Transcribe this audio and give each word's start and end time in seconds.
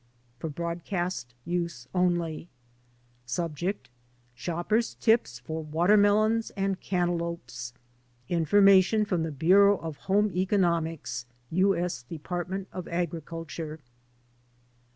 (FOR 0.39 0.49
BROADCAST 0.49 1.35
USE 1.45 1.87
ONLY) 1.93 2.49
| 2.87 3.25
eC 3.27 3.37
f 3.63 3.75
"SHOPPER'S 4.33 4.95
TIPS 4.95 5.37
FOR 5.37 5.63
TZATERMELONS 5.63 6.49
AND 6.57 6.79
CANTALOUPES." 6.79 7.73
Information 8.27 9.05
from 9.05 9.23
the^Bureeu. 9.23 9.79
of 9.79 9.97
Home 10.09 10.31
Economics, 10.31 11.27
U. 11.51 11.75
S. 11.77 12.01
Department 12.01 12.67
of 12.73 12.87
Agriculture. 12.87 13.79